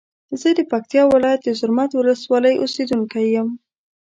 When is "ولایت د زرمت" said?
1.13-1.89